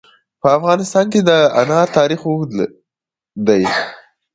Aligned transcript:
په 0.41 0.47
افغانستان 0.57 1.05
کې 1.13 1.19
د 1.29 1.31
انار 1.61 1.87
تاریخ 1.97 2.21
اوږد 2.29 2.51
دی. 3.47 3.63